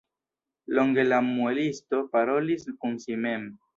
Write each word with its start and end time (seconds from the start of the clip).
Longe 0.77 1.03
la 1.11 1.19
muelisto 1.33 1.99
parolis 2.17 2.67
kun 2.85 2.97
si 3.05 3.19
mem. 3.27 3.47